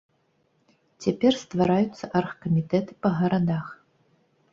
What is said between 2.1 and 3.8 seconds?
аргкамітэты па гарадах.